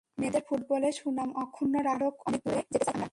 [0.17, 3.07] মেয়েদের ফুটবলে সুনাম অক্ষুণ্ন রাখতে আরও অনেক দূরে যেতে চাই আমরা।